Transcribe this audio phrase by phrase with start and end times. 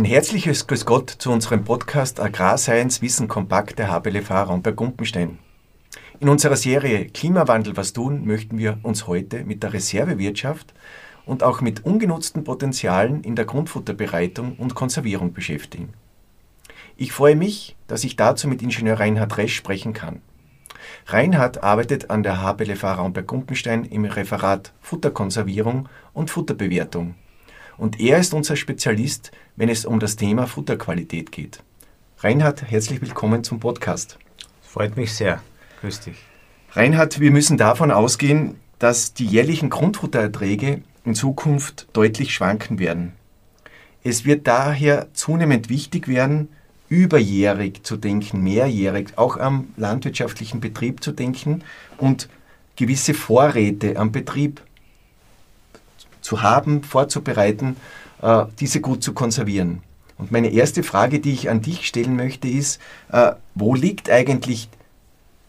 [0.00, 5.38] Ein herzliches Grüß Gott zu unserem Podcast Agrarscience Wissen Kompakt der HBLV Raumberg Gumpenstein.
[6.20, 10.72] In unserer Serie Klimawandel was tun möchten wir uns heute mit der Reservewirtschaft
[11.26, 15.92] und auch mit ungenutzten Potenzialen in der Grundfutterbereitung und Konservierung beschäftigen.
[16.96, 20.22] Ich freue mich, dass ich dazu mit Ingenieur Reinhard Resch sprechen kann.
[21.08, 27.16] Reinhard arbeitet an der HBLV Raumberg Gumpenstein im Referat Futterkonservierung und Futterbewertung
[27.80, 31.62] und er ist unser Spezialist, wenn es um das Thema Futterqualität geht.
[32.18, 34.18] Reinhard, herzlich willkommen zum Podcast.
[34.60, 35.42] Freut mich sehr.
[35.80, 36.16] Grüß dich.
[36.72, 43.14] Reinhard, wir müssen davon ausgehen, dass die jährlichen Grundfuttererträge in Zukunft deutlich schwanken werden.
[44.04, 46.50] Es wird daher zunehmend wichtig werden,
[46.90, 51.64] überjährig zu denken, mehrjährig, auch am landwirtschaftlichen Betrieb zu denken
[51.96, 52.28] und
[52.76, 54.60] gewisse Vorräte am Betrieb
[56.30, 57.74] zu haben, vorzubereiten,
[58.22, 59.82] äh, diese gut zu konservieren.
[60.16, 64.68] Und meine erste Frage, die ich an dich stellen möchte, ist, äh, wo liegt eigentlich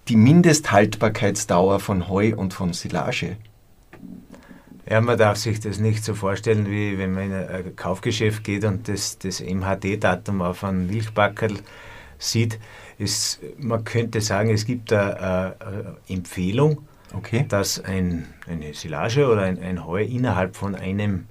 [0.07, 3.37] die Mindesthaltbarkeitsdauer von Heu und von Silage?
[4.89, 8.65] Ja, man darf sich das nicht so vorstellen, wie wenn man in ein Kaufgeschäft geht
[8.65, 11.59] und das, das MHD-Datum auf einem Milchbackel
[12.17, 12.57] sieht.
[12.97, 16.79] Ist, man könnte sagen, es gibt eine, eine Empfehlung,
[17.13, 17.45] okay.
[17.47, 21.27] dass ein, eine Silage oder ein, ein Heu innerhalb von einem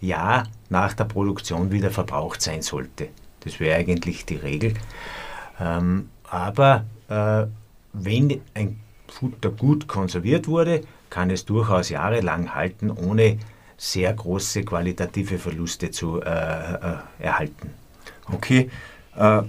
[0.00, 3.08] Jahr nach der Produktion wieder verbraucht sein sollte.
[3.40, 4.74] Das wäre eigentlich die Regel.
[5.60, 7.46] Ähm, aber äh,
[7.92, 13.38] wenn ein Futter gut konserviert wurde, kann es durchaus jahrelang halten, ohne
[13.76, 17.70] sehr große qualitative Verluste zu äh, äh, erhalten.
[18.32, 18.70] Okay,
[19.16, 19.42] äh,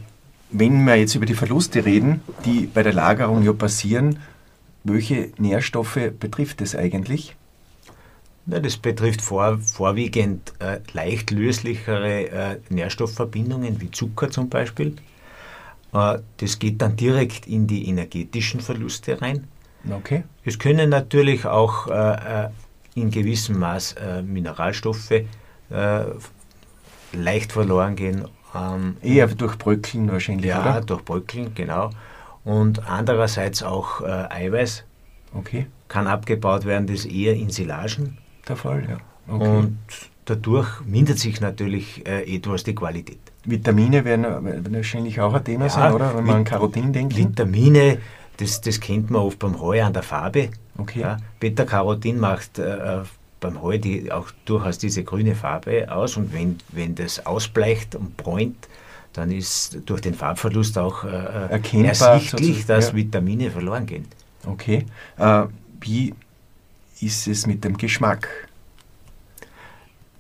[0.52, 4.20] wenn wir jetzt über die Verluste reden, die bei der Lagerung ja passieren,
[4.86, 7.36] welche Nährstoffe betrifft es eigentlich?
[8.45, 14.95] Na, das betrifft vor, vorwiegend äh, leicht löslichere äh, Nährstoffverbindungen wie Zucker zum Beispiel.
[15.93, 19.48] Äh, das geht dann direkt in die energetischen Verluste rein.
[19.89, 20.23] Okay.
[20.43, 22.49] Es können natürlich auch äh, äh,
[22.93, 25.11] in gewissem Maß äh, Mineralstoffe
[27.11, 28.27] leicht verloren gehen.
[28.54, 30.76] Ähm, Eher durch Bröckeln wahrscheinlich, ja, oder?
[30.76, 31.89] Ja, durch Bröckeln, genau
[32.45, 34.86] und andererseits auch äh, Eiweiß.
[35.33, 35.67] Okay.
[35.89, 38.17] Kann abgebaut werden, das ist eher in Silagen
[38.48, 38.98] der Fall, ja.
[39.28, 39.58] Okay.
[39.58, 39.78] Und
[40.26, 43.20] dadurch mindert sich natürlich äh, etwas die Qualität.
[43.44, 44.26] Vitamine werden,
[44.72, 46.16] wahrscheinlich auch ein Thema ja, sein, oder?
[46.16, 47.16] Wenn man an Carotin denkt.
[47.16, 48.00] Vitamine,
[48.38, 50.50] das, das kennt man oft beim Heu an der Farbe.
[50.78, 51.02] Okay.
[51.02, 53.02] Ja, Beta-Carotin macht äh,
[53.39, 58.17] beim Heu die, auch durchaus diese grüne Farbe aus und wenn, wenn das ausbleicht und
[58.17, 58.67] bräunt,
[59.17, 62.95] dann ist durch den Farbverlust auch äh, äh Erkennbar, ersichtlich, dass ja.
[62.95, 64.05] Vitamine verloren gehen.
[64.45, 64.86] Okay.
[65.17, 65.43] Äh,
[65.81, 66.14] wie
[67.02, 68.27] ist es mit dem Geschmack?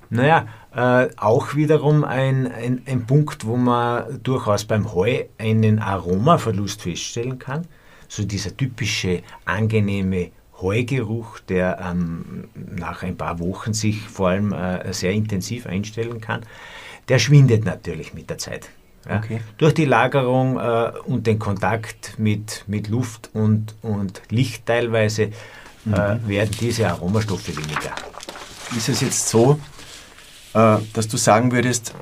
[0.09, 6.81] Naja, äh, auch wiederum ein, ein, ein, Punkt, wo man durchaus beim Heu einen Aromaverlust
[6.81, 7.65] feststellen kann.
[8.07, 14.93] So dieser typische angenehme Heugeruch, der ähm, nach ein paar Wochen sich vor allem äh,
[14.93, 16.41] sehr intensiv einstellen kann,
[17.09, 18.69] der schwindet natürlich mit der Zeit.
[19.07, 19.17] Ja.
[19.17, 19.41] Okay.
[19.57, 25.29] Durch die Lagerung äh, und den Kontakt mit, mit Luft und, und Licht teilweise äh,
[25.85, 25.93] mhm.
[25.93, 27.93] äh, werden diese Aromastoffe weniger.
[28.75, 29.59] Ist es jetzt so,
[30.53, 31.93] äh, dass du sagen würdest,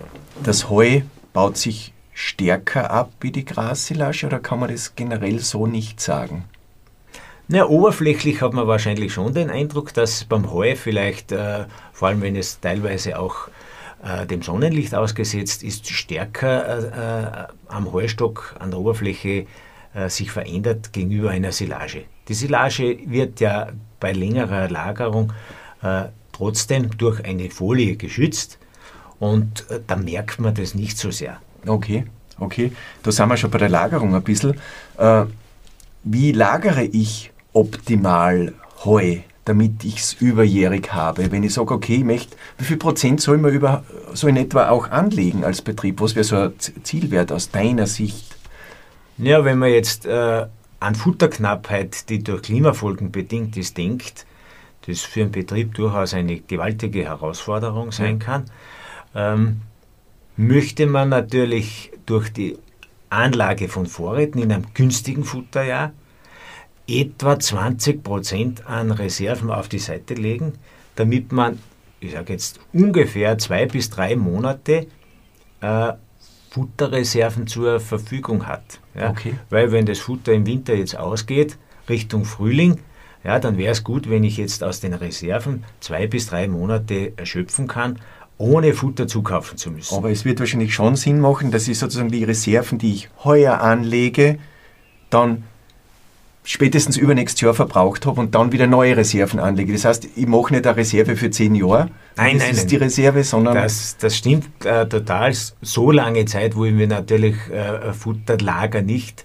[0.43, 1.01] das Heu
[1.33, 6.45] baut sich stärker ab wie die Grassilage oder kann man das generell so nicht sagen?
[7.49, 12.21] Na, oberflächlich hat man wahrscheinlich schon den Eindruck, dass beim Heu vielleicht, äh, vor allem
[12.21, 13.49] wenn es teilweise auch
[14.03, 19.45] äh, dem Sonnenlicht ausgesetzt ist, stärker äh, äh, am Heustock an der Oberfläche
[19.93, 22.03] äh, sich verändert gegenüber einer Silage.
[22.27, 23.69] Die Silage wird ja
[23.99, 25.31] bei längerer Lagerung
[25.81, 28.59] äh, trotzdem durch eine Folie geschützt
[29.19, 31.39] und da merkt man das nicht so sehr.
[31.65, 32.05] Okay,
[32.39, 32.73] okay.
[33.03, 34.59] Da sind wir schon bei der Lagerung ein bisschen.
[36.03, 38.53] wie lagere ich optimal
[38.83, 39.19] Heu?
[39.45, 41.31] Damit ich es überjährig habe.
[41.31, 44.69] Wenn ich sage, okay, ich möchte, wie viel Prozent soll man über, so in etwa
[44.69, 45.99] auch anlegen als Betrieb?
[46.01, 46.53] Was wäre so ein
[46.83, 48.37] Zielwert aus deiner Sicht?
[49.17, 50.45] Ja, wenn man jetzt äh,
[50.79, 54.25] an Futterknappheit, die durch Klimafolgen bedingt ist, denkt,
[54.87, 58.45] das für einen Betrieb durchaus eine gewaltige Herausforderung sein kann,
[59.15, 59.61] ähm,
[60.35, 62.57] möchte man natürlich durch die
[63.09, 65.91] Anlage von Vorräten in einem günstigen Futterjahr
[66.87, 70.53] etwa 20 Prozent an Reserven auf die Seite legen,
[70.95, 71.59] damit man,
[71.99, 74.87] ich sage jetzt ungefähr zwei bis drei Monate
[75.61, 75.93] äh,
[76.51, 78.79] Futterreserven zur Verfügung hat.
[78.93, 79.09] Ja?
[79.09, 79.35] Okay.
[79.49, 81.57] Weil wenn das Futter im Winter jetzt ausgeht,
[81.89, 82.79] Richtung Frühling,
[83.23, 87.13] ja, dann wäre es gut, wenn ich jetzt aus den Reserven zwei bis drei Monate
[87.15, 87.99] erschöpfen kann,
[88.37, 89.95] ohne Futter zukaufen zu müssen.
[89.95, 93.61] Aber es wird wahrscheinlich schon Sinn machen, dass ich sozusagen die Reserven, die ich heuer
[93.61, 94.39] anlege,
[95.09, 95.43] dann
[96.43, 99.71] spätestens übernächstes Jahr verbraucht habe und dann wieder neue Reserven anlege.
[99.73, 101.89] Das heißt, ich mache nicht eine Reserve für zehn Jahre.
[102.15, 102.67] Nein, das nein, ist nein.
[102.67, 105.33] die Reserve, sondern Das, das stimmt äh, total.
[105.61, 109.23] So lange Zeit wollen wir natürlich äh, Futterlager nicht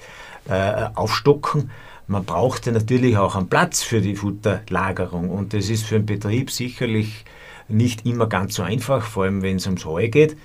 [0.48, 1.70] äh, aufstocken.
[2.06, 6.06] Man braucht ja natürlich auch einen Platz für die Futterlagerung und das ist für einen
[6.06, 7.24] Betrieb sicherlich
[7.68, 10.36] nicht immer ganz so einfach, vor allem wenn es ums Heu geht.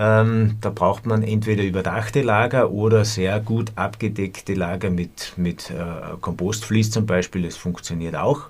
[0.00, 6.16] Ähm, da braucht man entweder überdachte Lager oder sehr gut abgedeckte Lager mit, mit äh,
[6.20, 7.42] Kompostflies zum Beispiel.
[7.42, 8.42] Das funktioniert auch.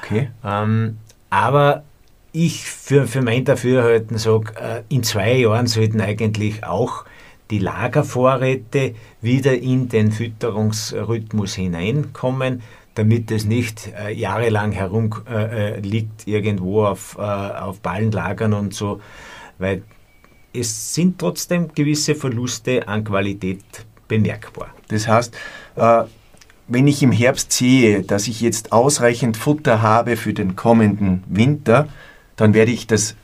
[0.00, 0.30] okay.
[0.44, 0.98] Ähm,
[1.30, 1.82] aber
[2.30, 7.04] ich für, für mein Dafürhalten sage, äh, in zwei Jahren sollten eigentlich auch
[7.50, 12.62] die Lagervorräte wieder in den Fütterungsrhythmus hineinkommen,
[12.94, 19.00] damit es nicht äh, jahrelang herumliegt äh, liegt irgendwo auf, äh, auf Ballenlagern und so,
[19.58, 19.82] weil
[20.54, 23.64] es sind trotzdem gewisse Verluste an Qualität
[24.08, 24.68] bemerkbar.
[24.88, 25.34] Das heißt,
[25.76, 26.04] äh,
[26.68, 31.88] wenn ich im Herbst sehe, dass ich jetzt ausreichend Futter habe für den kommenden Winter,
[32.36, 33.16] dann werde ich das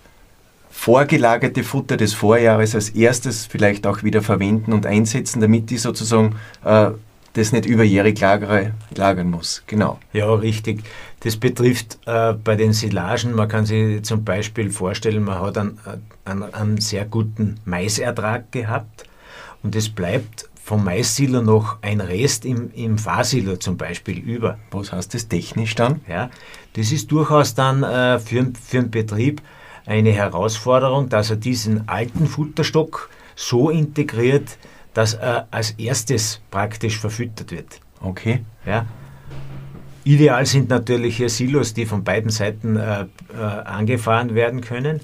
[0.71, 6.37] vorgelagerte Futter des Vorjahres als erstes vielleicht auch wieder verwenden und einsetzen, damit ich sozusagen
[6.65, 6.91] äh,
[7.35, 9.62] das nicht überjährig lagere, lagern muss.
[9.67, 9.99] Genau.
[10.12, 10.82] Ja, richtig.
[11.21, 15.79] Das betrifft äh, bei den Silagen, man kann sich zum Beispiel vorstellen, man hat einen,
[16.25, 19.05] einen, einen sehr guten Maisertrag gehabt
[19.62, 24.59] und es bleibt vom Maissilo noch ein Rest im, im Fahrsilo zum Beispiel über.
[24.71, 26.00] Was heißt das technisch dann?
[26.09, 26.31] Ja,
[26.75, 29.43] das ist durchaus dann äh, für, für einen Betrieb
[29.87, 34.59] eine Herausforderung, dass er diesen alten Futterstock so integriert,
[34.95, 37.81] dass er als erstes praktisch verfüttert wird.
[38.01, 38.41] Okay.
[38.67, 38.87] Ja.
[40.05, 43.07] Ideal sind natürlich hier Silos, die von beiden Seiten äh, äh,
[43.37, 45.01] angefahren werden können,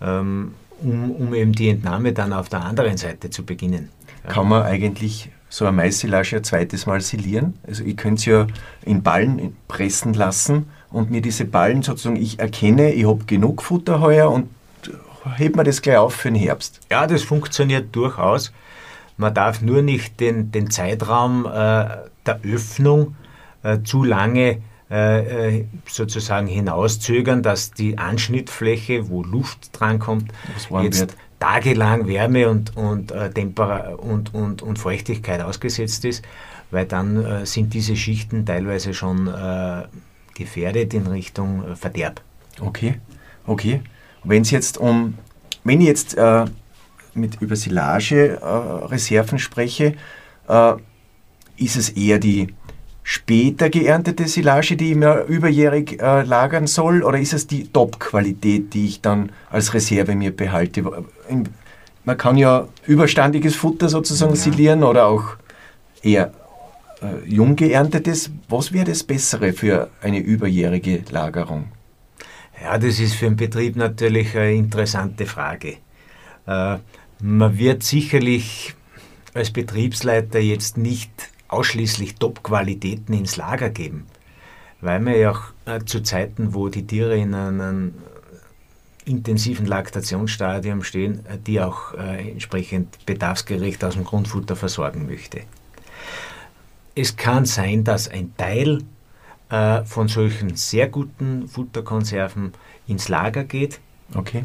[0.00, 3.88] ähm, um, um eben die Entnahme dann auf der anderen Seite zu beginnen.
[4.24, 4.32] Ja.
[4.32, 7.54] Kann man eigentlich so eine Maissilage ein zweites Mal silieren?
[7.66, 8.46] Also ich könnte es ja
[8.82, 14.00] in Ballen pressen lassen und mir diese Ballen sozusagen, ich erkenne, ich habe genug Futter
[14.00, 14.48] heuer und
[15.36, 16.80] hebt mir das gleich auf für den Herbst.
[16.90, 18.52] Ja, das funktioniert durchaus.
[19.16, 21.48] Man darf nur nicht den, den Zeitraum äh,
[22.26, 23.16] der Öffnung
[23.62, 24.58] äh, zu lange
[24.88, 30.30] äh, sozusagen hinauszögern, dass die Anschnittfläche, wo Luft drankommt,
[30.82, 31.16] jetzt wird.
[31.40, 36.24] tagelang Wärme und, und, äh, Temper und, und, und Feuchtigkeit ausgesetzt ist,
[36.70, 39.84] weil dann äh, sind diese Schichten teilweise schon äh,
[40.34, 42.20] gefährdet in Richtung äh, Verderb.
[42.60, 43.00] Okay,
[43.46, 43.82] okay.
[44.24, 45.14] Wenn es jetzt um,
[45.64, 46.44] wenn ich jetzt äh,
[47.16, 49.94] mit über Silage-Reserven spreche,
[50.48, 50.72] äh,
[51.56, 52.48] ist es eher die
[53.02, 58.74] später geerntete Silage, die ich mir überjährig äh, lagern soll, oder ist es die Top-Qualität,
[58.74, 60.82] die ich dann als Reserve mir behalte?
[61.28, 61.48] In,
[62.04, 64.40] man kann ja überstandiges Futter sozusagen Ja.
[64.40, 65.36] silieren oder auch
[66.02, 66.32] eher
[67.00, 68.30] äh, jung geerntetes.
[68.48, 71.66] Was wäre das Bessere für eine überjährige Lagerung?
[72.62, 75.76] Ja, das ist für einen Betrieb natürlich eine interessante Frage.
[77.20, 78.74] Man wird sicherlich
[79.32, 81.10] als Betriebsleiter jetzt nicht
[81.48, 84.06] ausschließlich Top-Qualitäten ins Lager geben,
[84.80, 87.94] weil wir ja auch äh, zu Zeiten, wo die Tiere in einem
[89.04, 95.42] intensiven Laktationsstadium stehen, äh, die auch äh, entsprechend bedarfsgerecht aus dem Grundfutter versorgen möchte.
[96.94, 98.82] Es kann sein, dass ein Teil
[99.48, 102.52] von solchen sehr guten Futterkonserven
[102.88, 103.78] ins Lager geht.
[104.12, 104.42] Okay.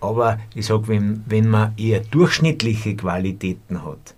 [0.00, 4.14] Aber ich sage, wenn, wenn man eher durchschnittliche Qualitäten hat,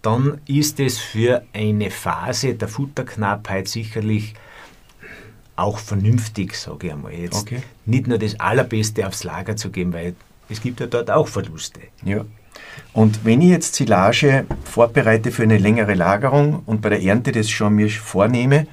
[0.00, 4.34] dann ist es für eine Phase der Futterknappheit sicherlich
[5.54, 7.12] auch vernünftig, sage ich einmal.
[7.12, 7.62] Jetzt Okay.
[7.86, 10.14] nicht nur das Allerbeste aufs Lager zu geben, weil
[10.48, 11.80] es gibt ja dort auch Verluste.
[12.04, 12.24] Ja.
[12.92, 17.48] Und wenn ich jetzt Silage vorbereite für eine längere Lagerung und bei der Ernte das
[17.48, 18.66] schon mir vornehme,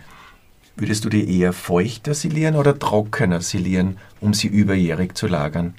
[0.75, 5.75] würdest du die eher feuchter silieren oder trockener silieren, um sie überjährig zu lagern?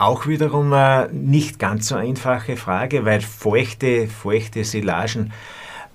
[0.00, 5.30] Auch wiederum eine nicht ganz so einfache Frage, weil feuchte, feuchte Silagen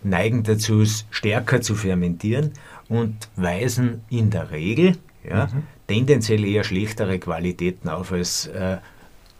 [0.04, 2.52] neigen dazu, es stärker zu fermentieren
[2.88, 4.98] und weisen in der Regel
[5.28, 5.50] ja,
[5.88, 8.78] tendenziell eher schlechtere Qualitäten auf als äh,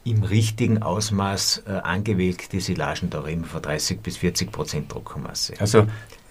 [0.04, 3.12] im richtigen Ausmaß äh, angewelkte Silagen.
[3.12, 5.54] Da reden wir von 30 bis 40 Prozent Trockenmasse.
[5.60, 5.86] Also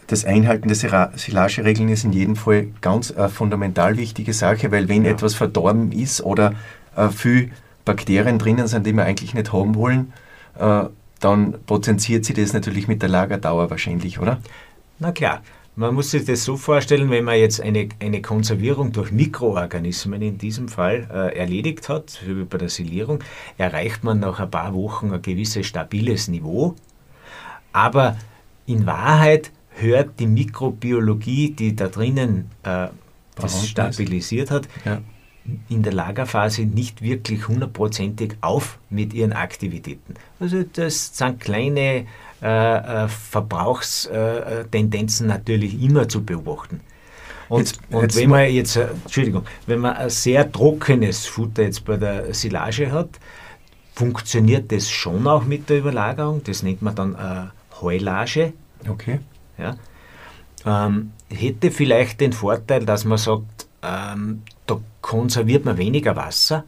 [0.08, 5.04] das Einhalten der Silageregeln ist in jedem Fall ganz eine fundamental wichtige Sache, weil wenn
[5.04, 5.12] Ja.
[5.12, 6.54] etwas verdorben ist oder
[6.96, 7.52] äh, viel
[7.84, 10.12] Bakterien drinnen sind, die wir eigentlich nicht haben wollen,
[10.58, 10.84] äh,
[11.20, 14.40] dann potenziert sie das natürlich mit der Lagerdauer wahrscheinlich, oder?
[14.98, 15.42] Na klar,
[15.76, 20.38] Man muss sich das so vorstellen, wenn man jetzt eine, eine Konservierung durch Mikroorganismen in
[20.38, 23.24] diesem Fall äh, erledigt hat, wie bei der Silierung,
[23.58, 26.76] erreicht man nach ein paar Wochen ein gewisses stabiles Niveau.
[27.72, 28.16] Aber
[28.66, 32.88] in Wahrheit hört die Mikrobiologie, die da drinnen äh,
[33.34, 35.00] das stabilisiert hat, ja.
[35.68, 40.14] In der Lagerphase nicht wirklich hundertprozentig auf mit ihren Aktivitäten.
[40.40, 42.06] Also das sind kleine
[42.42, 46.80] äh, äh, Verbrauchstendenzen natürlich immer zu beobachten.
[47.48, 51.62] Und, jetzt, und jetzt wenn man jetzt, äh, Entschuldigung, wenn man ein sehr trockenes Futter
[51.62, 53.10] jetzt bei der Silage hat,
[53.94, 56.42] funktioniert das schon auch mit der Überlagerung.
[56.44, 57.46] Das nennt man dann äh,
[57.80, 58.52] Heulage.
[58.88, 59.20] Okay.
[59.58, 59.76] Ja.
[60.66, 64.80] Ähm, hätte vielleicht den Vorteil, dass man sagt, ähm, da
[65.14, 66.64] konserviert man weniger Wasser,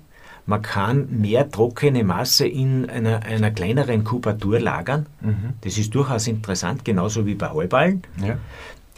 [0.46, 5.06] man kann mehr trockene Masse in einer, einer kleineren Kubatur lagern.
[5.20, 5.54] Mhm.
[5.62, 8.02] Das ist durchaus interessant, genauso wie bei Heuballen.
[8.24, 8.38] Ja.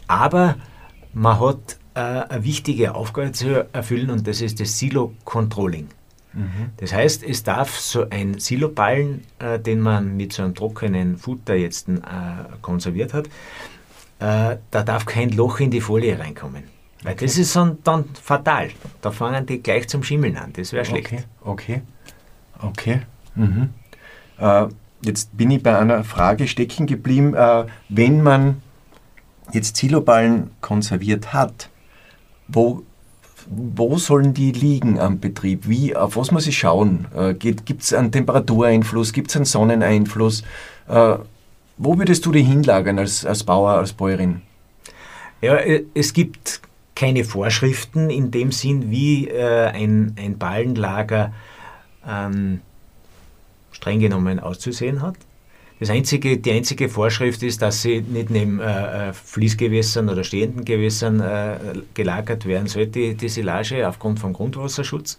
[0.05, 0.55] Aber
[1.13, 5.87] man hat äh, eine wichtige Aufgabe zu erfüllen und das ist das Silo-Controlling.
[6.33, 6.69] Mhm.
[6.77, 11.55] Das heißt, es darf so ein Siloballen, äh, den man mit so einem trockenen Futter
[11.55, 11.93] jetzt äh,
[12.61, 13.25] konserviert hat,
[14.19, 16.65] äh, da darf kein Loch in die Folie reinkommen.
[17.03, 17.25] Weil okay.
[17.25, 18.69] das ist dann, fatal.
[19.01, 20.51] Da fangen die gleich zum Schimmeln an.
[20.53, 21.07] Das wäre schlecht.
[21.07, 21.81] Okay, okay.
[22.61, 23.01] okay.
[23.35, 23.69] Mhm.
[24.37, 24.67] Äh,
[25.01, 27.33] jetzt bin ich bei einer Frage stecken geblieben.
[27.33, 28.61] Äh, wenn man
[29.53, 31.69] jetzt Siloballen konserviert hat,
[32.47, 32.83] wo,
[33.47, 35.67] wo sollen die liegen am Betrieb?
[35.69, 37.07] Wie, auf was muss ich schauen?
[37.15, 39.13] Äh, Gibt es einen Temperatureinfluss?
[39.13, 40.43] Gibt es einen Sonneneinfluss?
[40.89, 41.15] Äh,
[41.77, 44.41] wo würdest du die hinlagern als, als Bauer, als Bäuerin?
[45.41, 46.61] Ja, äh, es gibt
[46.99, 51.33] keine Vorschriften in dem Sinn, wie äh, ein, ein Ballenlager
[52.05, 52.59] ähm,
[53.71, 55.15] streng genommen auszusehen hat.
[55.79, 60.65] Das einzige, die einzige Vorschrift ist, dass sie nicht neben äh, äh Fließgewässern oder stehenden
[60.65, 61.57] Gewässern äh,
[61.93, 65.17] gelagert werden sollte, die Silage aufgrund vom Grundwasserschutz.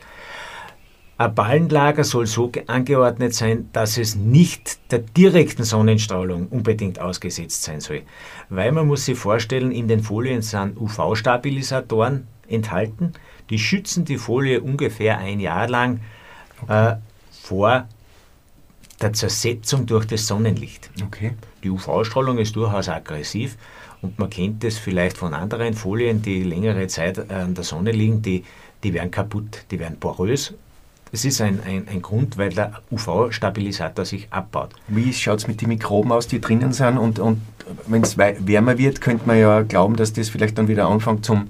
[1.20, 7.82] Ein Ballenlager soll so angeordnet sein, dass es nicht der direkten Sonnenstrahlung unbedingt ausgesetzt sein
[7.82, 8.04] soll.
[8.48, 13.12] Weil man muss sich vorstellen, in den Folien sind UV-Stabilisatoren enthalten,
[13.50, 16.00] die schützen die Folie ungefähr ein Jahr lang
[16.68, 16.94] äh,
[17.30, 17.86] vor
[19.02, 20.88] der Zersetzung durch das Sonnenlicht.
[21.04, 21.32] Okay.
[21.62, 23.58] Die UV-Strahlung ist durchaus aggressiv
[24.00, 28.22] und man kennt das vielleicht von anderen Folien, die längere Zeit an der Sonne liegen,
[28.22, 28.42] die,
[28.82, 30.54] die werden kaputt, die werden porös
[31.12, 34.70] das ist ein, ein, ein Grund, weil der UV-Stabilisator sich abbaut.
[34.86, 36.98] Wie schaut es mit den Mikroben aus, die drinnen sind?
[36.98, 37.40] Und, und
[37.86, 41.48] wenn es wärmer wird, könnte man ja glauben, dass das vielleicht dann wieder anfängt zum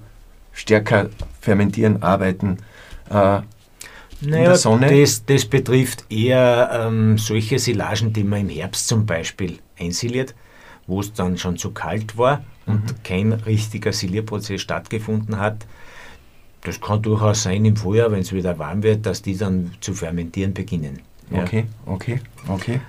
[0.52, 2.58] stärker fermentieren, arbeiten.
[3.10, 3.40] Äh,
[4.22, 10.34] naja, das, das, betrifft eher ähm, solche Silagen, die man im Herbst zum Beispiel einsiliert,
[10.86, 13.02] wo es dann schon zu kalt war und mhm.
[13.02, 15.66] kein richtiger Silierprozess stattgefunden hat
[16.62, 19.94] das kann durchaus sein im Frühjahr, wenn es wieder warm wird, dass die dann zu
[19.94, 21.00] fermentieren beginnen.
[21.30, 21.42] Ja.
[21.42, 22.80] Okay, okay, okay.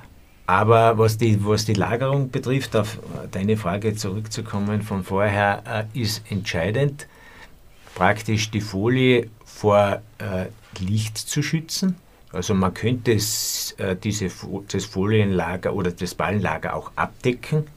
[0.48, 3.00] Aber was die, was die Lagerung betrifft, auf
[3.32, 7.08] deine Frage zurückzukommen von vorher, äh, ist entscheidend,
[7.96, 10.48] praktisch die Folie vor äh,
[10.80, 11.96] Licht zu schützen.
[12.34, 14.30] Also man könnte es, äh, diese,
[14.70, 17.68] das Folienlager oder das Ballenlager auch abdecken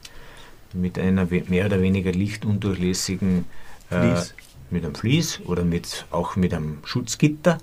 [0.73, 3.45] mit einer mehr oder weniger lichtundurchlässigen
[3.89, 4.15] äh,
[4.69, 7.57] mit einem Vlies oder mit, auch mit einem Schutzgitter.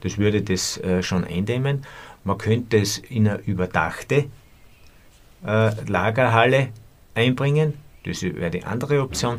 [0.00, 1.84] Das würde das äh, schon eindämmen.
[2.24, 4.26] Man könnte es in eine überdachte
[5.46, 6.68] äh, Lagerhalle
[7.14, 7.74] einbringen.
[8.04, 9.38] Das wäre die andere Option.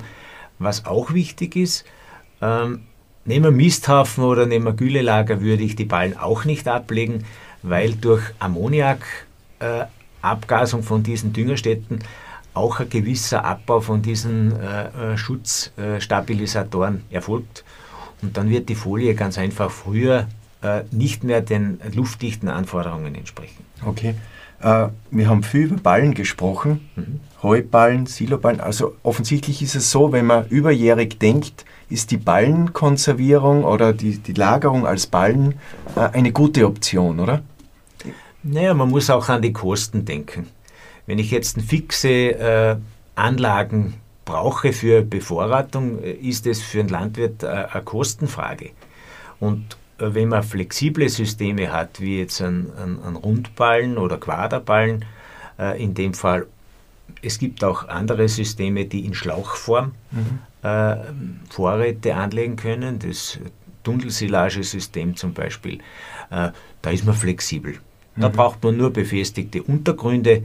[0.60, 1.86] Was auch wichtig ist,
[2.42, 2.84] ähm,
[3.26, 7.26] nehmen wir Misthaufen oder nehmen wir Güllelager, würde ich die Ballen auch nicht ablegen,
[7.62, 12.00] weil durch Ammoniakabgasung äh, von diesen Düngerstätten
[12.58, 17.64] auch ein gewisser Abbau von diesen äh, äh, Schutzstabilisatoren erfolgt.
[18.22, 20.28] Und dann wird die Folie ganz einfach früher
[20.62, 23.64] äh, nicht mehr den luftdichten Anforderungen entsprechen.
[23.86, 24.16] Okay.
[24.62, 27.20] Äh, wir haben viel über Ballen gesprochen, mhm.
[27.44, 28.60] Heuballen, Siloballen.
[28.60, 34.34] Also offensichtlich ist es so, wenn man überjährig denkt, ist die Ballenkonservierung oder die, die
[34.34, 35.56] Lagerung als Ballen
[35.96, 37.44] äh, eine gute Option, oder?
[38.44, 40.48] Naja, man muss auch an die Kosten denken.
[41.08, 42.76] Wenn ich jetzt fixe äh,
[43.16, 43.96] Anlagen
[44.26, 48.70] brauche für Bevorratung, äh, ist es für einen Landwirt äh, eine Kostenfrage.
[49.40, 55.06] Und äh, wenn man flexible Systeme hat, wie jetzt ein, ein, ein Rundballen oder Quaderballen,
[55.58, 56.46] äh, in dem Fall,
[57.22, 60.40] es gibt auch andere Systeme, die in Schlauchform mhm.
[60.62, 60.98] äh,
[61.50, 63.40] Vorräte anlegen können, das
[63.84, 65.80] Tunnelsilagesystem zum Beispiel,
[66.30, 66.50] äh,
[66.82, 67.80] da ist man flexibel.
[68.18, 68.34] Da mhm.
[68.34, 70.44] braucht man nur befestigte Untergründe,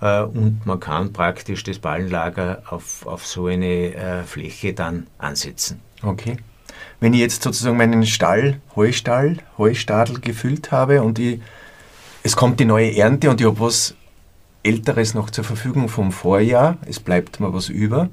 [0.00, 5.80] und man kann praktisch das Ballenlager auf, auf so eine äh, Fläche dann ansetzen.
[6.02, 6.36] Okay.
[7.00, 11.40] Wenn ich jetzt sozusagen meinen Stall, Heustall, Heustadel gefüllt habe und ich,
[12.22, 13.94] es kommt die neue Ernte und ich habe was
[14.62, 18.10] Älteres noch zur Verfügung vom Vorjahr, es bleibt mir was über,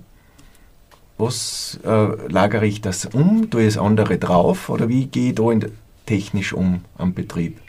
[1.17, 3.49] was äh, lagere ich das um?
[3.49, 5.71] Tue ich das andere drauf oder wie gehe ich da in,
[6.05, 7.59] technisch um am Betrieb?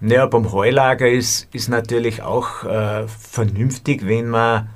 [0.00, 4.68] Naja, beim Heulager ist, ist natürlich auch äh, vernünftig, wenn man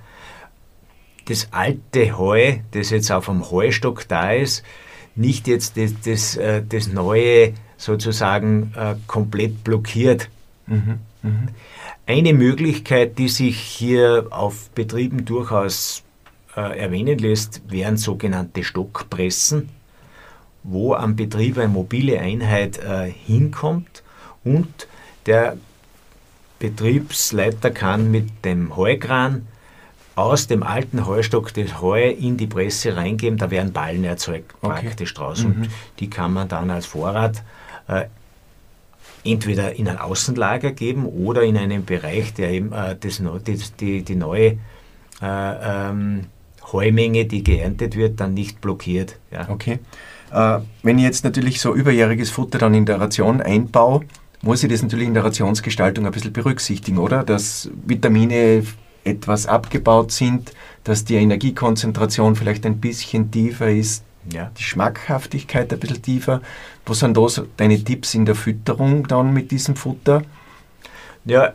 [1.26, 4.64] das alte Heu, das jetzt auf dem Heustock da ist,
[5.14, 10.28] nicht jetzt das, das, äh, das neue sozusagen äh, komplett blockiert.
[10.66, 11.30] Mhm, mh.
[12.06, 16.02] Eine Möglichkeit, die sich hier auf Betrieben durchaus
[16.56, 19.68] äh, erwähnen lässt, wären sogenannte Stockpressen,
[20.62, 24.02] wo am Betrieb eine mobile Einheit äh, hinkommt
[24.44, 24.88] und
[25.30, 25.56] der
[26.58, 29.46] Betriebsleiter kann mit dem Heukran
[30.16, 34.82] aus dem alten Heustock das Heu in die Presse reingeben, da werden Ballen erzeugt okay.
[34.82, 35.44] praktisch draus.
[35.44, 35.46] Mhm.
[35.46, 35.70] Und
[36.00, 37.44] die kann man dann als Vorrat
[37.86, 38.06] äh,
[39.24, 43.22] entweder in ein Außenlager geben oder in einen Bereich, der eben äh, das,
[43.78, 44.58] die, die, neue äh,
[45.22, 46.26] ähm,
[46.72, 49.16] Heumenge, die geerntet wird, dann nicht blockiert.
[49.30, 49.48] Ja.
[49.48, 49.78] Okay.
[50.32, 54.02] Äh, wenn ich jetzt natürlich so überjähriges Futter dann in der Ration einbaue,
[54.42, 57.24] muss ich das natürlich in der Rationsgestaltung ein bisschen berücksichtigen, oder?
[57.24, 58.64] Dass Vitamine
[59.04, 60.52] etwas abgebaut sind,
[60.84, 64.50] dass die Energiekonzentration vielleicht ein bisschen tiefer ist, ja.
[64.58, 66.40] die Schmackhaftigkeit ein bisschen tiefer.
[66.86, 70.22] Was sind da so deine Tipps in der Fütterung dann mit diesem Futter?
[71.24, 71.52] Ja,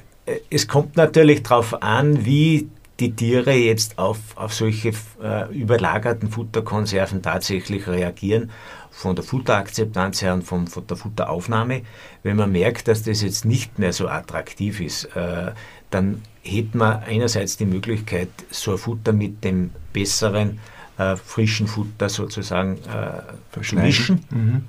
[0.49, 7.21] es kommt natürlich darauf an, wie die Tiere jetzt auf, auf solche äh, überlagerten Futterkonserven
[7.21, 8.51] tatsächlich reagieren,
[8.95, 11.81] von der Futterakzeptanz her und von, von der Futteraufnahme.
[12.23, 15.51] Wenn man merkt, dass das jetzt nicht mehr so attraktiv ist, äh,
[15.91, 20.59] dann hätte man einerseits die Möglichkeit, so ein Futter mit dem besseren,
[20.97, 24.23] äh, frischen Futter sozusagen äh, zu mischen.
[24.29, 24.63] Mhm.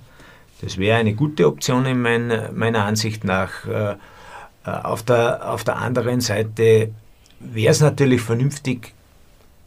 [0.60, 3.64] Das wäre eine gute Option in mein, meiner Ansicht nach.
[3.66, 3.96] Äh, äh,
[4.64, 6.90] auf, der, auf der anderen Seite
[7.38, 8.92] wäre es natürlich vernünftig,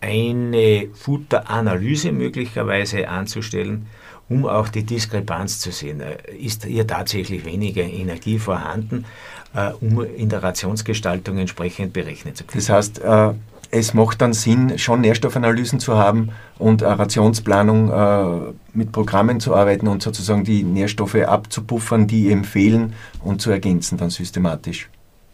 [0.01, 3.87] eine Futteranalyse möglicherweise anzustellen,
[4.29, 6.01] um auch die Diskrepanz zu sehen.
[6.01, 9.05] Äh, ist hier tatsächlich weniger Energie vorhanden,
[9.53, 12.59] äh, um in der Rationsgestaltung entsprechend berechnet zu können?
[12.59, 13.33] Das heißt, äh,
[13.71, 20.01] es macht dann Sinn, schon Nährstoffanalysen zu haben und Rationsplanung mit Programmen zu arbeiten und
[20.01, 24.89] sozusagen die Nährstoffe abzupuffern, die empfehlen und zu ergänzen dann systematisch.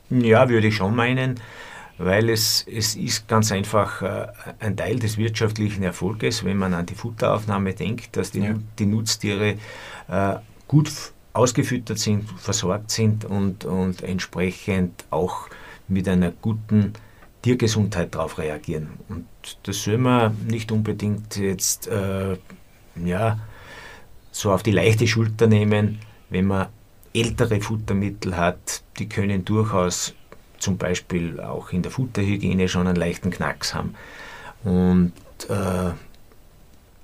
[0.09, 1.39] Ja, würde ich schon meinen
[1.97, 4.27] weil es, es ist ganz einfach äh,
[4.59, 8.55] ein Teil des wirtschaftlichen Erfolges, wenn man an die Futteraufnahme denkt, dass die, ja.
[8.79, 9.55] die Nutztiere
[10.07, 10.35] äh,
[10.67, 10.91] gut
[11.33, 15.49] ausgefüttert sind, versorgt sind und, und entsprechend auch
[15.87, 16.93] mit einer guten
[17.41, 18.89] Tiergesundheit darauf reagieren.
[19.07, 19.27] Und
[19.63, 22.37] das soll man nicht unbedingt jetzt äh,
[23.03, 23.39] ja,
[24.31, 26.67] so auf die leichte Schulter nehmen, wenn man
[27.13, 30.14] ältere Futtermittel hat, die können durchaus
[30.65, 33.95] zum Beispiel auch in der Futterhygiene schon einen leichten Knacks haben.
[34.63, 35.13] Und
[35.47, 35.53] äh,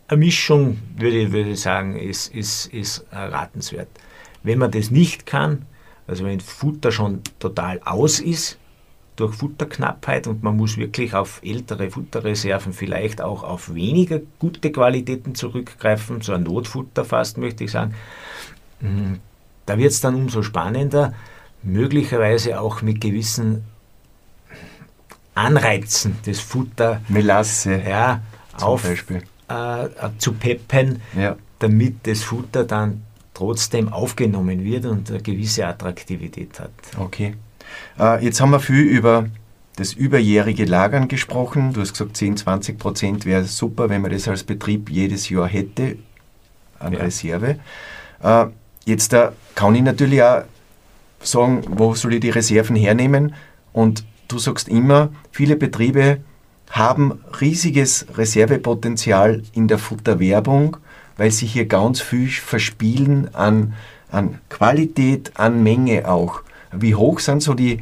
[0.07, 3.87] eine Mischung, würde ich, würde ich sagen, ist, ist, ist ratenswert.
[4.43, 5.65] Wenn man das nicht kann,
[6.07, 8.57] also wenn Futter schon total aus ist,
[9.15, 15.35] durch Futterknappheit und man muss wirklich auf ältere Futterreserven, vielleicht auch auf weniger gute Qualitäten
[15.35, 17.93] zurückgreifen, so ein Notfutter fast, möchte ich sagen,
[18.79, 19.19] hm,
[19.67, 21.13] da wird es dann umso spannender,
[21.63, 23.63] möglicherweise auch mit gewissen
[25.35, 28.21] Anreizen das Futter Melasse ja,
[28.59, 31.35] auf, äh, äh, zu peppen, ja.
[31.59, 36.71] damit das Futter dann trotzdem aufgenommen wird und eine gewisse Attraktivität hat.
[36.97, 37.35] Okay.
[37.97, 39.29] Äh, jetzt haben wir viel über
[39.77, 41.73] das überjährige Lagern gesprochen.
[41.73, 45.47] Du hast gesagt, 10, 20 Prozent wäre super, wenn man das als Betrieb jedes Jahr
[45.47, 45.97] hätte
[46.77, 46.99] an ja.
[46.99, 47.59] Reserve.
[48.21, 48.45] Äh,
[48.85, 50.43] jetzt da kann ich natürlich auch
[51.23, 53.35] sagen, wo soll ich die Reserven hernehmen?
[53.73, 56.19] Und du sagst immer, viele Betriebe
[56.69, 60.77] haben riesiges Reservepotenzial in der Futterwerbung,
[61.17, 63.73] weil sie hier ganz viel verspielen an,
[64.09, 66.41] an Qualität, an Menge auch.
[66.71, 67.81] Wie hoch sind so die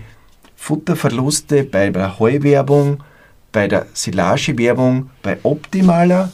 [0.55, 3.03] Futterverluste bei der Heuwerbung,
[3.51, 6.31] bei der Silagewerbung, bei optimaler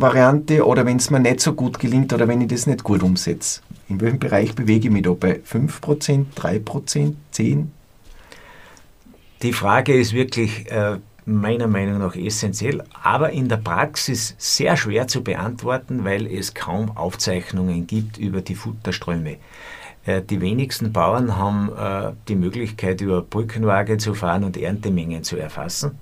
[0.00, 3.02] Variante oder wenn es mir nicht so gut gelingt oder wenn ich das nicht gut
[3.02, 3.60] umsetze?
[3.88, 5.12] In welchem Bereich bewege ich mich da?
[5.12, 7.66] Bei 5%, 3%, 10%?
[9.42, 15.06] Die Frage ist wirklich äh, meiner Meinung nach essentiell, aber in der Praxis sehr schwer
[15.06, 19.36] zu beantworten, weil es kaum Aufzeichnungen gibt über die Futterströme.
[20.06, 25.36] äh, die wenigsten Bauern haben äh, die Möglichkeit, über Brückenwaage zu fahren und Erntemengen zu
[25.36, 25.98] erfassen.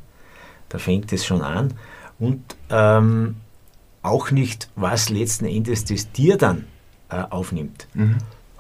[0.69, 1.75] Da fängt es schon an.
[2.19, 3.37] Und ähm,
[4.03, 6.65] auch nicht, was letzten Endes das Tier dann
[7.09, 7.87] äh, aufnimmt.
[7.95, 8.17] Mhm.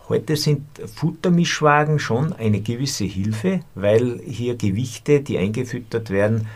[0.09, 6.48] Heute sind Futtermischwagen schon eine gewisse Hilfe, weil hier Gewichte, die eingefüttert werden,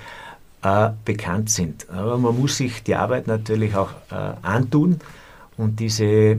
[0.63, 1.89] äh, bekannt sind.
[1.91, 5.01] Aber man muss sich die Arbeit natürlich auch äh, antun
[5.57, 6.39] und diese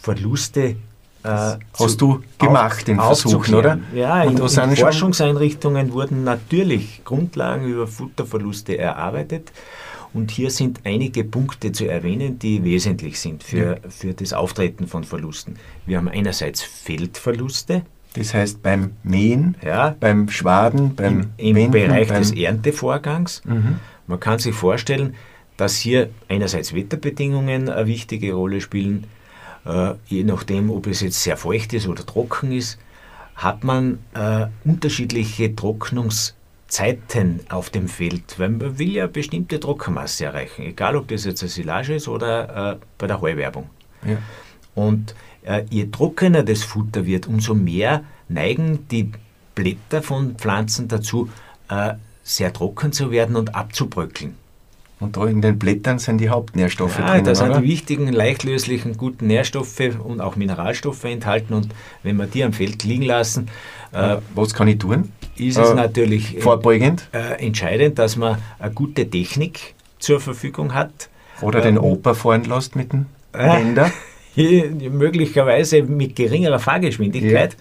[0.00, 0.76] Verluste
[1.24, 3.78] äh, hast du gemacht in Versuchen, oder?
[3.94, 9.50] Ja, in, in Forschungseinrichtungen wurden natürlich Grundlagen über Futterverluste erarbeitet.
[10.14, 13.90] Und hier sind einige Punkte zu erwähnen, die wesentlich sind für, ja.
[13.90, 15.56] für das Auftreten von Verlusten.
[15.86, 17.82] Wir haben einerseits Feldverluste.
[18.14, 23.42] Das heißt beim Mähen, ja, beim Schwaden, beim Im, im Wenden, Bereich beim des Erntevorgangs.
[23.44, 23.80] Mhm.
[24.06, 25.14] Man kann sich vorstellen,
[25.56, 29.08] dass hier einerseits Wetterbedingungen eine wichtige Rolle spielen,
[29.66, 32.78] äh, je nachdem, ob es jetzt sehr feucht ist oder trocken ist,
[33.34, 35.56] hat man äh, unterschiedliche
[36.74, 41.42] Trocknungszeiten auf dem Feld, weil man will ja bestimmte Trockenmasse erreichen, egal ob das jetzt
[41.42, 43.70] eine Silage ist oder äh, bei der Heuwerbung.
[44.04, 44.18] Ja.
[44.74, 49.12] Und äh, je trockener das Futter wird, umso mehr neigen die
[49.54, 51.30] Blätter von Pflanzen dazu,
[51.68, 54.36] äh, sehr trocken zu werden und abzubröckeln.
[55.00, 57.24] Und da in den Blättern sind die Hauptnährstoffe ja, drin.
[57.24, 61.52] Da sind die wichtigen, leichtlöslichen, guten Nährstoffe und auch Mineralstoffe enthalten.
[61.52, 61.68] Und
[62.02, 63.48] wenn wir die am Feld liegen lassen,
[63.94, 65.12] äh, was kann ich tun?
[65.36, 67.08] Ist es äh, natürlich vorbeugend?
[67.12, 71.08] Äh, entscheidend, dass man eine gute Technik zur Verfügung hat.
[71.40, 73.90] Oder den ähm, Opa fahren lässt mit dem Ränder.
[74.90, 77.56] möglicherweise mit geringerer Fahrgeschwindigkeit.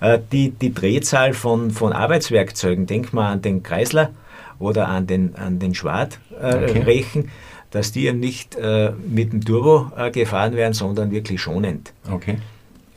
[0.00, 0.14] Ja.
[0.14, 4.10] Äh, die, die Drehzahl von, von Arbeitswerkzeugen, denk mal an den Kreisler,
[4.58, 7.28] oder an den, an den Schwartrechen, äh, okay.
[7.70, 11.92] dass die eben nicht äh, mit dem Turbo äh, gefahren werden, sondern wirklich schonend.
[12.10, 12.38] Okay.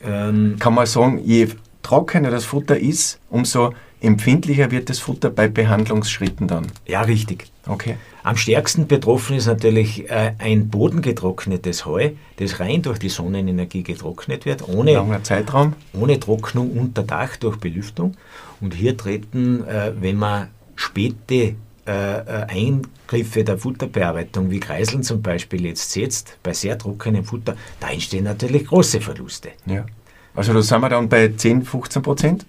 [0.03, 1.47] Ähm, Kann man sagen, je
[1.87, 6.67] trockener das Futter ist, umso empfindlicher wird das Futter bei Behandlungsschritten dann?
[6.85, 7.45] Ja, richtig.
[7.65, 7.95] Okay.
[8.23, 14.45] Am stärksten betroffen ist natürlich äh, ein bodengetrocknetes Heu, das rein durch die Sonnenenergie getrocknet
[14.45, 15.73] wird, ohne, Langer Zeitraum.
[15.93, 18.17] ohne Trocknung unter Dach durch Belüftung.
[18.59, 21.55] Und hier treten, äh, wenn man späte äh,
[21.87, 27.89] äh, Eingriffe der Futterbearbeitung, wie Kreiseln zum Beispiel jetzt setzt, bei sehr trockenem Futter, da
[27.89, 29.51] entstehen natürlich große Verluste.
[29.65, 29.85] Ja.
[30.37, 32.45] Also da sind wir dann bei 10, 15 Prozent?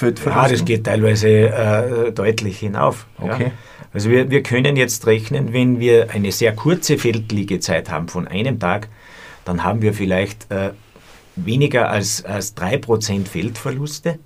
[0.00, 3.06] Ja, das geht teilweise äh, deutlich hinauf.
[3.18, 3.44] Okay.
[3.44, 3.50] Ja.
[3.92, 8.58] Also wir, wir können jetzt rechnen, wenn wir eine sehr kurze Feldliegezeit haben von einem
[8.58, 8.88] Tag,
[9.44, 10.70] dann haben wir vielleicht äh,
[11.36, 14.18] weniger als, als 3% Feldverluste.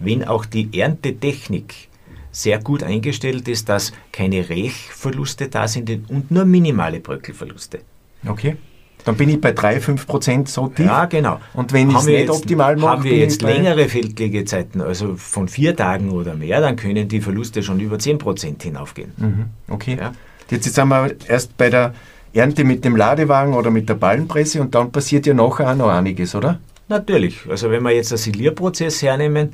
[0.00, 1.88] Wenn auch die Erntetechnik
[2.32, 7.82] sehr gut eingestellt ist, dass keine Rechverluste da sind und nur minimale Bröckelverluste.
[8.26, 8.56] Okay.
[9.04, 10.86] Dann bin ich bei 3, 5 Prozent so tief.
[10.86, 11.40] Ja, genau.
[11.54, 15.48] Und wenn ich es nicht jetzt, optimal mache, haben wir jetzt längere Feldlegezeiten, also von
[15.48, 19.12] vier Tagen oder mehr, dann können die Verluste schon über 10 Prozent hinaufgehen.
[19.16, 19.44] Mhm.
[19.68, 19.96] Okay.
[20.00, 20.12] Ja.
[20.50, 21.94] Jetzt sind wir erst bei der
[22.32, 25.88] Ernte mit dem Ladewagen oder mit der Ballenpresse und dann passiert ja nachher auch noch
[25.88, 26.60] einiges, oder?
[26.88, 27.40] Natürlich.
[27.48, 29.52] Also wenn wir jetzt einen Silierprozess hernehmen,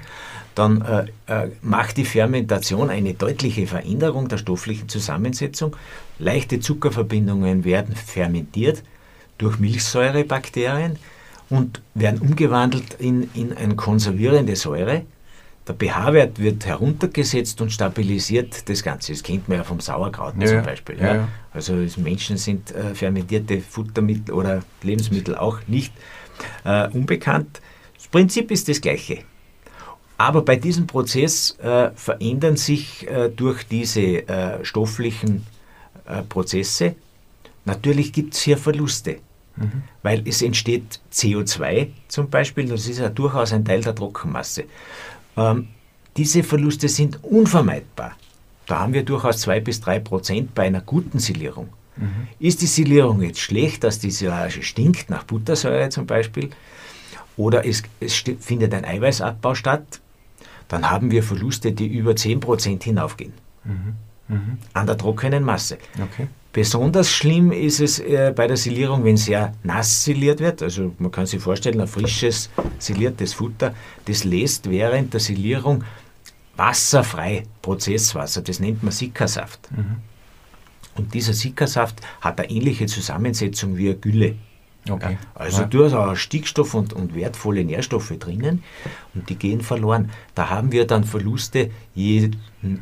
[0.55, 5.77] dann äh, äh, macht die Fermentation eine deutliche Veränderung der stofflichen Zusammensetzung.
[6.19, 8.83] Leichte Zuckerverbindungen werden fermentiert
[9.39, 10.99] durch Milchsäurebakterien
[11.51, 15.03] und werden umgewandelt in, in eine konservierende Säure.
[15.67, 19.13] Der pH-Wert wird heruntergesetzt und stabilisiert das Ganze.
[19.13, 20.99] Das kennt man ja vom Sauerkraut ja, zum Beispiel.
[20.99, 21.15] Ja.
[21.15, 21.29] Ja.
[21.53, 25.93] Also Menschen sind äh, fermentierte Futtermittel oder Lebensmittel auch nicht
[26.65, 27.61] äh, unbekannt.
[27.97, 29.19] Das Prinzip ist das gleiche.
[30.17, 35.47] Aber bei diesem Prozess äh, verändern sich äh, durch diese äh, stofflichen
[36.07, 36.97] äh, Prozesse,
[37.65, 39.19] natürlich gibt es hier Verluste,
[39.59, 39.83] mhm.
[40.03, 44.65] weil es entsteht CO2 zum Beispiel, das ist ja durchaus ein Teil der Trockenmasse.
[45.37, 45.69] Ähm,
[46.17, 48.17] diese Verluste sind unvermeidbar.
[48.67, 51.69] Da haben wir durchaus zwei bis drei Prozent bei einer guten Silierung.
[51.97, 52.29] Mhm.
[52.39, 56.51] Ist die Silierung jetzt schlecht, dass die Silage stinkt, nach Buttersäure zum Beispiel,
[57.37, 60.01] oder es, es findet ein Eiweißabbau statt,
[60.67, 63.33] dann haben wir Verluste, die über 10% hinaufgehen.
[63.65, 63.95] Mhm.
[64.29, 64.59] Mhm.
[64.75, 65.79] An der trockenen Masse.
[65.95, 66.29] Okay.
[66.53, 70.63] Besonders schlimm ist es äh, bei der Silierung, wenn sehr nass siliert wird.
[70.63, 73.75] Also man kann sich vorstellen, ein frisches siliertes Futter,
[74.07, 75.85] das lässt während der Silierung
[76.57, 78.43] wasserfrei Prozesswasser.
[78.43, 79.71] Das nennt man Sickersaft.
[79.71, 79.97] Mhm.
[80.97, 84.35] Und dieser Sickersaft hat eine ähnliche Zusammensetzung wie eine Gülle.
[84.89, 85.13] Okay.
[85.13, 85.67] Ja, also ja.
[85.67, 88.65] du hast auch Stickstoff und, und wertvolle Nährstoffe drinnen
[89.15, 90.11] und die gehen verloren.
[90.35, 92.31] Da haben wir dann Verluste, je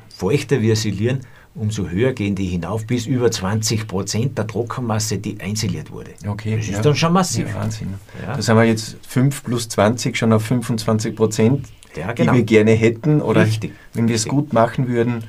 [0.08, 1.20] feuchter wir silieren,
[1.56, 6.10] umso höher gehen die hinauf, bis über 20 Prozent der Trockenmasse, die einsiliert wurde.
[6.26, 6.82] Okay, das ist ja.
[6.82, 7.48] dann schon massiv.
[7.48, 7.94] Ja, Wahnsinn.
[8.20, 8.36] Ja.
[8.36, 11.66] Da sind wir jetzt 5 plus 20 schon auf 25 Prozent,
[11.96, 12.32] Ja, genau.
[12.32, 15.24] die wir gerne hätten oder Richtig, wenn wir es gut machen würden,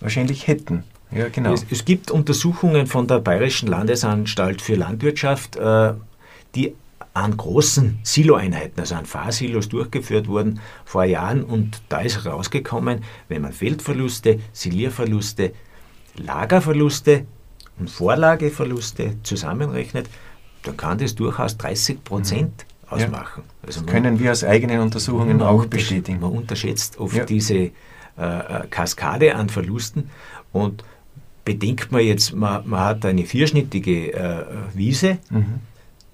[0.00, 0.84] wahrscheinlich hätten.
[1.10, 1.52] Ja, genau.
[1.52, 5.92] Es, es gibt Untersuchungen von der Bayerischen Landesanstalt für Landwirtschaft, äh,
[6.54, 6.74] die
[7.14, 13.42] an großen Siloeinheiten, also an Fahrsilos durchgeführt wurden vor Jahren und da ist rausgekommen, wenn
[13.42, 15.52] man Feldverluste, Silierverluste,
[16.16, 17.24] Lagerverluste
[17.78, 20.08] und Vorlageverluste zusammenrechnet,
[20.64, 23.42] dann kann das durchaus 30 Prozent ausmachen.
[23.66, 26.20] Also Das können wir aus eigenen Untersuchungen auch bestätigen.
[26.20, 27.24] Man unterschätzt oft Ja.
[27.24, 27.70] diese äh,
[28.18, 30.10] äh, Kaskade an Verlusten
[30.52, 30.84] und
[31.44, 34.44] bedenkt man jetzt, man, man hat eine vierschnittige äh,
[34.74, 35.60] Wiese, Mhm.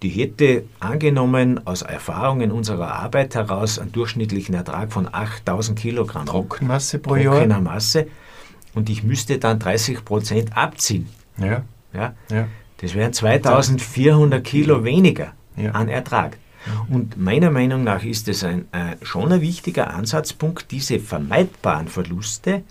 [0.03, 7.01] die hätte angenommen aus Erfahrungen unserer Arbeit heraus einen durchschnittlichen Ertrag von 8000 Kilogramm Trockenmasse
[7.01, 7.45] pro Jahr.
[7.61, 8.07] Masse
[8.79, 11.09] und ich müsste dann 30 Prozent abziehen.
[11.37, 11.63] Ja,
[11.93, 12.15] Ja?
[12.31, 12.47] ja.
[12.81, 15.73] Das wären 2400 Kilo weniger Ja.
[15.73, 16.39] an Ertrag.
[16.89, 22.63] Und meiner Meinung nach ist es ein, äh, schon ein wichtiger Ansatzpunkt, diese vermeidbaren Verluste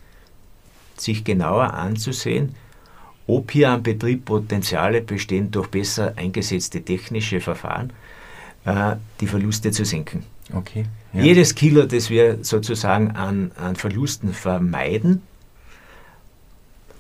[0.96, 2.56] sich genauer anzusehen,
[3.28, 7.92] ob hier am Betrieb Potenziale bestehen, durch besser eingesetzte technische Verfahren
[8.66, 10.24] äh, die Verluste zu senken.
[10.54, 10.86] Okay.
[11.14, 11.24] Ja.
[11.24, 15.22] Jedes Kilo, das wir sozusagen an, an Verlusten vermeiden,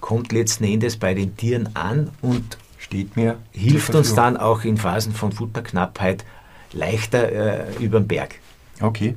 [0.01, 2.57] kommt letzten Endes bei den Tieren an und
[3.51, 6.23] hilft uns dann auch in Phasen von Futterknappheit
[6.71, 8.35] leichter äh, über den Berg.
[8.81, 9.15] Okay.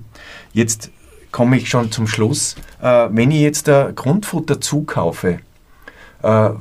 [0.53, 0.91] Jetzt
[1.31, 2.57] komme ich schon zum Schluss.
[2.81, 5.41] Äh, wenn ich jetzt äh, Grundfutter zukaufe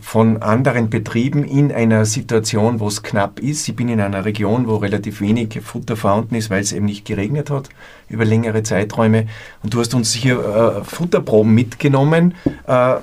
[0.01, 4.67] von anderen Betrieben in einer Situation, wo es knapp ist, ich bin in einer Region,
[4.67, 7.67] wo relativ wenig Futter vorhanden ist, weil es eben nicht geregnet hat
[8.07, 9.27] über längere Zeiträume,
[9.61, 12.35] und du hast uns hier äh, Futterproben mitgenommen.
[12.67, 12.95] Äh,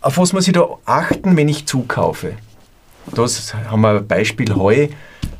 [0.00, 2.32] auf was muss ich da achten, wenn ich zukaufe?
[3.14, 4.88] Das haben wir Beispiel Heu,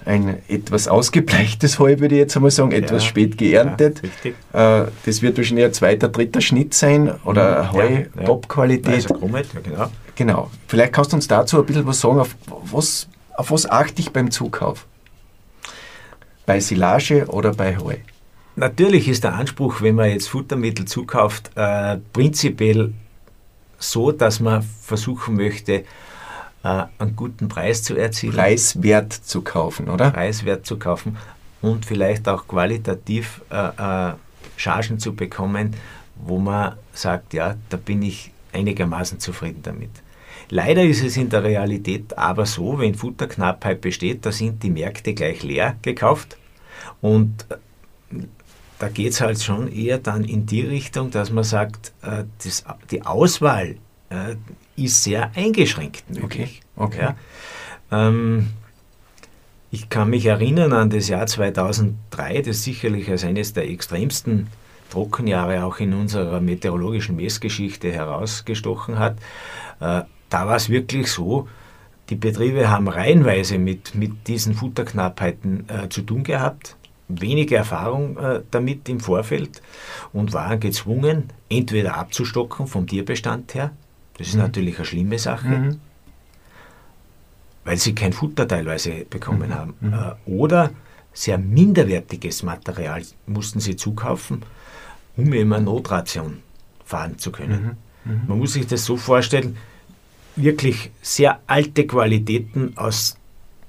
[0.05, 4.03] ein etwas ausgebleichtes Heu, würde ich jetzt einmal sagen, etwas Ja, spät geerntet.
[4.53, 4.83] ja.
[4.83, 8.25] Äh, das wird wahrscheinlich ein zweiter, dritter Schnitt sein oder Ja, Heu, ja.
[8.25, 8.95] Top-Qualität.
[8.95, 9.87] Also Krummheit, ja genau.
[10.17, 10.51] Genau.
[10.67, 14.13] Vielleicht kannst du uns dazu ein bisschen was sagen, auf was, auf was achte ich
[14.13, 14.87] beim Zukauf?
[16.47, 17.97] Bei Silage oder bei Heu?
[18.57, 22.93] Natürlich ist der Anspruch, wenn man jetzt Futtermittel zukauft, äh, prinzipiell
[23.79, 25.85] so, dass man versuchen möchte,
[26.63, 30.11] äh, einen guten Preis zu erzielen, Preiswert zu kaufen, oder?
[30.11, 31.17] preiswert zu kaufen
[31.63, 34.13] und vielleicht auch qualitativ äh, äh,
[34.57, 35.75] Chargen zu bekommen,
[36.17, 39.91] wo man sagt, ja, da bin ich einigermaßen zufrieden damit.
[40.55, 45.15] Leider ist es in der Realität aber so, wenn Futterknappheit besteht, da sind die Märkte
[45.15, 46.37] gleich leer gekauft
[47.01, 48.19] und äh,
[48.79, 52.67] da geht es halt schon eher dann in die Richtung, dass man sagt, äh, das,
[52.91, 53.77] die Auswahl
[54.11, 54.37] äh,
[54.77, 56.61] ist sehr eingeschränkt möglich.
[56.77, 57.15] Okay, okay.
[57.91, 58.09] Ja.
[58.09, 58.51] Ähm,
[59.71, 64.49] ich kann mich erinnern an das Jahr 2003, das sicherlich als eines der extremsten
[64.91, 69.17] Trockenjahre auch in unserer meteorologischen Messgeschichte herausgestochen hat.
[70.33, 71.47] Da war es wirklich so,
[72.09, 76.75] die Betriebe haben reihenweise mit, mit diesen Futterknappheiten äh, zu tun gehabt,
[77.09, 79.61] wenige Erfahrung äh, damit im Vorfeld
[80.15, 83.73] und waren gezwungen, entweder abzustocken vom Tierbestand her,
[84.17, 85.81] das ist natürlich eine schlimme Sache, Mhm.
[87.65, 89.55] weil sie kein Futter teilweise bekommen Mhm.
[89.55, 89.75] haben.
[89.81, 89.93] Mhm.
[89.93, 90.71] Äh, Oder
[91.13, 94.43] sehr minderwertiges Material mussten sie zukaufen,
[95.19, 96.39] um eben eine Notration
[96.87, 97.77] fahren zu können.
[98.07, 98.13] Mhm.
[98.13, 98.21] Mhm.
[98.29, 99.59] Man muss sich das so vorstellen,
[100.37, 103.17] wirklich sehr alte Qualitäten aus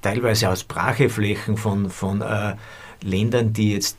[0.02, 2.56] teilweise aus Bracheflächen von, von äh,
[3.02, 3.98] Ländern, die jetzt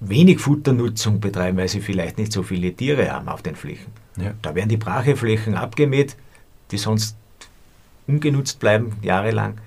[0.00, 3.92] wenig Futternutzung betreiben, weil sie vielleicht nicht so viele Tiere haben auf den Flächen.
[4.16, 4.34] Ja.
[4.42, 6.16] Da werden die Bracheflächen abgemäht,
[6.70, 7.16] die sonst
[8.06, 9.58] ungenutzt bleiben, jahrelang.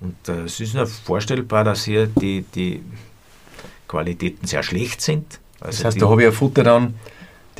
[0.00, 2.82] Und äh, es ist nur vorstellbar, dass hier die, die
[3.88, 5.40] Qualitäten sehr schlecht sind.
[5.58, 6.94] Das Also heißt, die da habe ich ein Futter dann,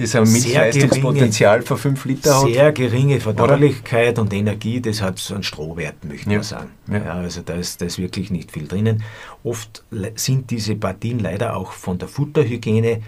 [0.00, 2.46] das ein Milchleistungspotenzial von 5 Liter hat.
[2.48, 6.36] sehr geringe Verdaulichkeit und Energie, das hat so einen Strohwert, möchte Ja.
[6.36, 6.70] man sagen.
[6.88, 6.98] Ja.
[6.98, 7.12] Ja.
[7.14, 9.02] also da ist, da ist wirklich nicht viel drinnen.
[9.44, 9.84] Oft
[10.16, 13.02] sind diese Partien leider auch von der Futterhygiene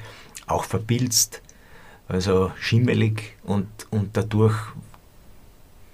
[0.46, 1.42] auch verpilzt,
[2.08, 4.54] also schimmelig und, und dadurch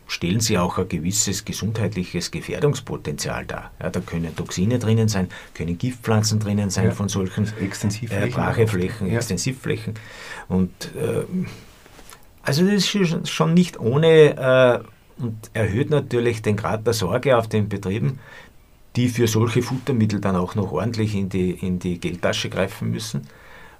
[0.09, 3.71] stellen sie auch ein gewisses gesundheitliches Gefährdungspotenzial dar.
[3.81, 6.91] Ja, da können Toxine drinnen sein, können Giftpflanzen drinnen sein Ja.
[6.93, 8.29] von solchen Extensivflächen.
[8.29, 9.17] äh, Bracheflächen, Ja.
[9.19, 9.95] Extensivflächen.
[10.49, 11.25] Und äh,
[12.43, 14.83] also das ist schon- nicht ohne
[15.19, 18.19] äh, und erhöht natürlich den Grad der Sorge auf den Betrieben,
[18.97, 23.27] die für solche Futtermittel dann auch noch ordentlich in die, in die Geldtasche greifen müssen,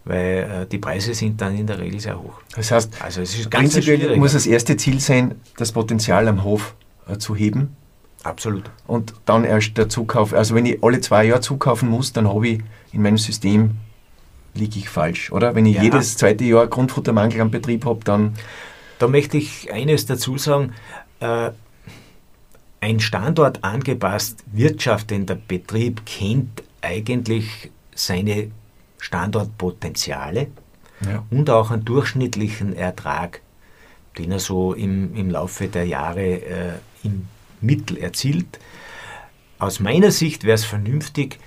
[0.09, 2.41] weil äh, die Preise sind dann in der Regel sehr hoch.
[2.57, 6.43] Das heißt, Also es ist ganz prinzipiell muss das erste Ziel sein, das Potenzial am
[6.43, 6.75] Hof
[7.07, 7.77] äh, zu heben
[8.25, 8.71] Absolut.
[8.87, 10.33] und dann erst der Zukauf.
[10.33, 12.61] Also wenn ich alle zwei Jahre zukaufen muss, dann habe ich
[12.93, 13.77] in meinem System
[14.55, 15.55] liege ich falsch, oder?
[15.55, 15.83] Wenn ich Ja.
[15.83, 18.35] jedes zweite Jahr Grundfuttermangel am Betrieb habe, dann
[18.99, 20.73] Da möchte ich eines dazu sagen.
[21.21, 21.51] Äh,
[22.81, 28.51] ein Standort angepasst wirtschaftender Betrieb kennt eigentlich seine
[28.99, 30.49] Standortpotenziale
[31.05, 31.25] ja.
[31.31, 33.41] und auch einen durchschnittlichen Ertrag,
[34.19, 36.73] den er so im, im Laufe der Jahre äh,
[37.05, 37.27] im
[37.61, 38.59] Mittel erzielt.
[39.59, 41.39] Aus meiner Sicht wäre es vernünftig,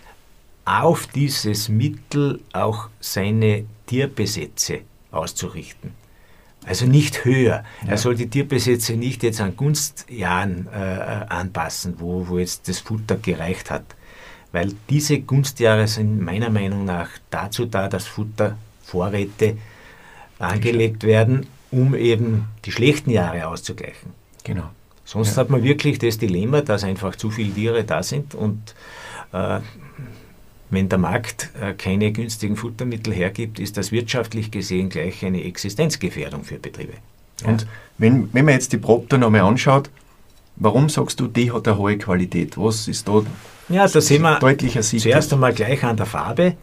[0.66, 5.94] auf dieses Mittel auch seine Tierbesätze auszurichten.
[6.66, 7.64] Also nicht höher.
[7.84, 7.90] Ja.
[7.90, 13.18] Er soll die Tierbesätze nicht jetzt an Gunstjahren äh, anpassen, wo, wo jetzt das Futter
[13.18, 13.84] gereicht hat.
[14.52, 19.58] Weil diese Gunstjahre sind meiner Meinung nach dazu da, dass Futtervorräte
[20.40, 24.12] angelegt werden, um eben die schlechten Jahre auszugleichen.
[24.44, 24.70] genau.
[25.04, 25.42] Sonst Ja.
[25.42, 28.76] hat man wirklich das Dilemma, dass einfach zu viele Tiere da sind und
[29.34, 29.60] äh,
[30.70, 36.46] wenn der Markt äh, keine günstigen Futtermittel hergibt, ist das wirtschaftlich gesehen gleich eine Existenzgefährdung
[36.46, 36.94] für Betriebe.
[37.44, 39.90] Und wenn, wenn man jetzt die Probe da nochmal anschaut,
[40.56, 42.58] warum sagst du, die hat eine hohe Qualität?
[42.58, 43.22] Was ist da
[43.71, 45.12] Ja, da sehen wir deutlich ersichtlich?
[45.13, 46.55] zuerst einmal gleich an der Farbe,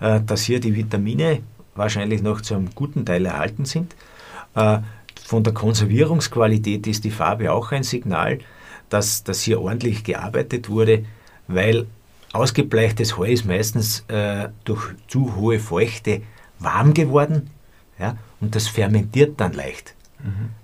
[0.00, 1.40] äh, dass hier die Vitamine
[1.74, 3.94] wahrscheinlich noch zu einem guten Teil erhalten sind.
[4.54, 4.78] Äh,
[5.24, 8.38] Von der Konservierungsqualität ist die Farbe auch ein Signal,
[8.88, 11.04] dass, dass hier ordentlich gearbeitet wurde,
[11.46, 11.86] weil
[12.32, 16.22] ausgebleichtes Heu ist meistens äh, durch zu hohe Feuchte
[16.58, 17.50] warm geworden
[17.98, 19.94] ja, und das fermentiert dann leicht.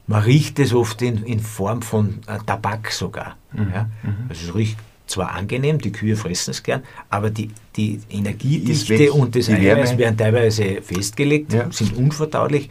[0.09, 3.37] Man riecht es oft in, in Form von äh, Tabak sogar.
[3.57, 3.89] Ja.
[4.29, 9.37] Also es riecht zwar angenehm, die Kühe fressen es gern, aber die, die Energiedichte und
[9.37, 9.49] das.
[9.49, 11.71] Eiweiß werden teilweise festgelegt, Ja.
[11.71, 12.71] sind unverdaulich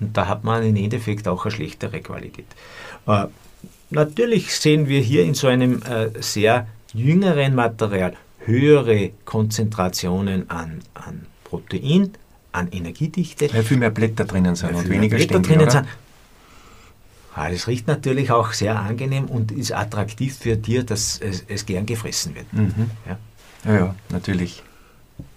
[0.00, 2.46] und da hat man im Endeffekt auch eine schlechtere Qualität.
[3.06, 3.24] Äh,
[3.90, 11.26] natürlich sehen wir hier in so einem äh, sehr jüngeren Material höhere Konzentrationen an, an
[11.44, 12.12] Protein,
[12.52, 13.52] an Energiedichte.
[13.52, 15.70] Weil viel mehr Blätter drinnen sind und weniger Blätter Stängel, drinnen oder?
[15.70, 15.86] sind.
[17.40, 21.64] Ah, das riecht natürlich auch sehr angenehm und ist attraktiv für Tier, dass es, es
[21.66, 22.52] gern gefressen wird.
[22.52, 22.90] Mhm.
[23.06, 23.18] Ja.
[23.72, 24.62] Ja, ja, natürlich.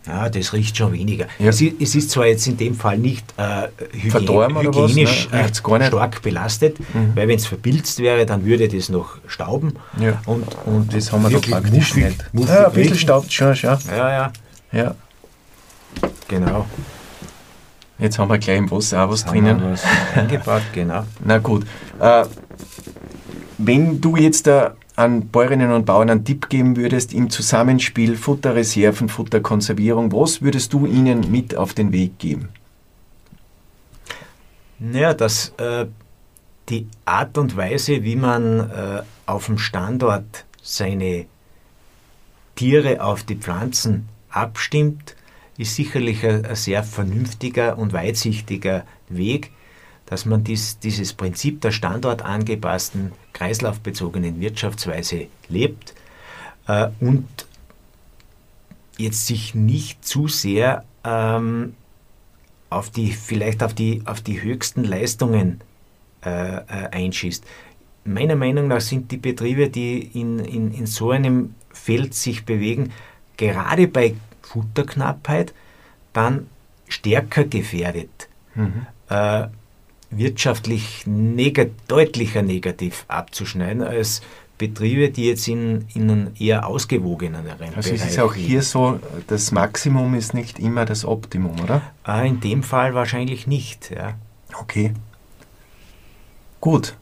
[0.07, 1.27] Ja, das riecht schon weniger.
[1.37, 1.49] Ja.
[1.49, 4.91] Es, ist, es ist zwar jetzt in dem Fall nicht äh, hygien Verdorben oder was,
[4.91, 5.47] hygienisch ne?
[5.53, 7.11] Stark belastet, Mhm.
[7.15, 9.73] weil wenn es verpilzt wäre, dann würde das noch stauben.
[9.99, 10.19] Ja.
[10.25, 12.33] Und, und Das haben wir wirklich praktisch muffig- nicht.
[12.33, 12.97] muffig Ja, ein bisschen riechen.
[12.97, 13.77] staubt schon, schon.
[13.89, 14.33] Ja, ja,
[14.71, 14.95] Ja.
[16.27, 16.65] genau.
[18.01, 19.71] Jetzt haben wir gleich im Wasser auch was Haben wir drinnen.
[19.73, 19.83] was
[20.15, 21.03] eingebaut, genau.
[21.23, 21.67] Na gut.
[21.99, 22.25] Äh,
[23.59, 29.07] wenn du jetzt äh, an Bäuerinnen und Bauern einen Tipp geben würdest im Zusammenspiel Futterreserven,
[29.07, 32.49] Futterkonservierung, was würdest du ihnen mit auf den Weg geben?
[34.79, 35.85] Naja, dass äh,
[36.69, 41.27] die Art und Weise, wie man äh, auf dem Standort seine
[42.55, 45.15] Tiere auf die Pflanzen abstimmt,
[45.61, 49.51] ist sicherlich ein, ein sehr vernünftiger und weitsichtiger Weg,
[50.07, 55.93] dass man dies, dieses Prinzip der standortangepassten, kreislaufbezogenen Wirtschaftsweise lebt
[56.67, 57.27] äh, und
[58.97, 61.75] jetzt sich nicht zu sehr ähm,
[62.71, 65.61] auf die, vielleicht auf die, auf die höchsten Leistungen
[66.25, 67.45] äh, äh, einschießt.
[68.03, 72.91] Meiner Meinung nach sind die Betriebe, die in, in, in so einem Feld sich bewegen,
[73.37, 75.53] gerade bei Futterknappheit
[76.13, 76.47] dann
[76.87, 78.85] stärker gefährdet, Mhm.
[79.09, 79.47] äh,
[80.09, 84.21] wirtschaftlich neg deutlicher negativ abzuschneiden als
[84.57, 88.99] Betriebe, die jetzt in, in einem eher ausgewogeneren Also es Bereich ist auch hier so,
[89.27, 91.81] das Maximum ist nicht immer das Optimum, oder?
[92.03, 93.89] Ah, in dem Fall wahrscheinlich nicht.
[93.89, 94.13] Ja.
[94.59, 94.93] Okay.
[96.59, 96.95] Gut.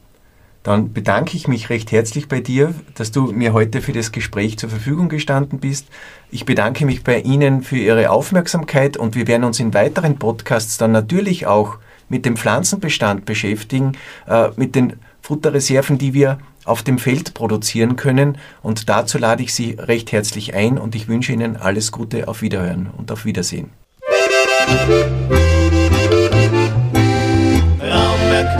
[0.63, 4.58] Dann bedanke ich mich recht herzlich bei dir, dass du mir heute für das Gespräch
[4.60, 5.88] zur Verfügung gestanden bist.
[6.32, 10.78] Ich bedanke mich bei Ihnen für Ihre Aufmerksamkeit und wir werden uns in weiteren Podcasts
[10.78, 11.78] dann natürlich auch
[12.10, 13.93] mit dem Pflanzenbestand beschäftigen,
[14.28, 18.38] äh, mit den Futterreserven, die wir auf dem Feld produzieren können.
[18.62, 22.41] Und dazu lade ich Sie recht herzlich ein und ich wünsche Ihnen alles Gute, auf
[22.41, 23.69] Wiederhören und auf Wiedersehen.
[27.82, 28.60] Raumwerk